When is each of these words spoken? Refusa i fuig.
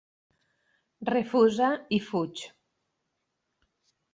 Refusa 1.09 1.69
i 1.99 1.99
fuig. 2.07 2.45